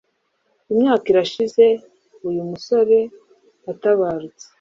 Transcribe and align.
imyaka 0.71 1.05
irashize 1.11 1.65
uyu 2.27 2.39
umusore 2.45 2.99
atabarutse. 3.71 4.45